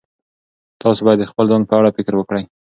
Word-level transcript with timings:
تاسو 0.81 0.99
باید 1.05 1.19
د 1.21 1.25
خپل 1.31 1.45
ځان 1.51 1.63
په 1.69 1.73
اړه 1.79 1.95
فکر 1.97 2.13
وکړئ. 2.17 2.43